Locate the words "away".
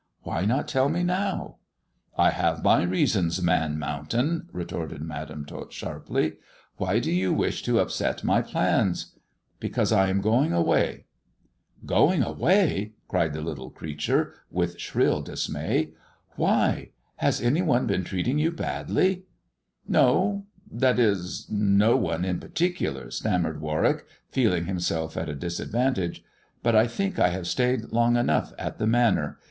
10.53-11.05, 12.25-12.91